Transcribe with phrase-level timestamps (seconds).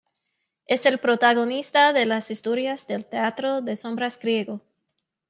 [0.65, 4.59] Es el protagonista de las historias del teatro de sombras griego.